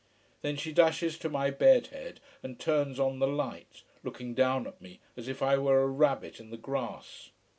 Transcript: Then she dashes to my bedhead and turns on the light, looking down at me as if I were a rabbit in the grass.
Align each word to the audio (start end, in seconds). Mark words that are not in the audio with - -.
Then 0.41 0.55
she 0.57 0.71
dashes 0.71 1.19
to 1.19 1.29
my 1.29 1.51
bedhead 1.51 2.19
and 2.41 2.59
turns 2.59 2.99
on 2.99 3.19
the 3.19 3.27
light, 3.27 3.83
looking 4.03 4.33
down 4.33 4.65
at 4.65 4.81
me 4.81 4.99
as 5.15 5.27
if 5.27 5.43
I 5.43 5.59
were 5.59 5.83
a 5.83 5.87
rabbit 5.87 6.39
in 6.39 6.49
the 6.49 6.57
grass. 6.57 7.29